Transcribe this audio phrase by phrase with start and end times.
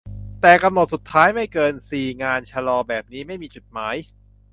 [0.41, 3.95] "แต่กำหนดสุดท้าย ไม่เกินซี งานชลอแบบนี้ไม่มีจุดหมาย"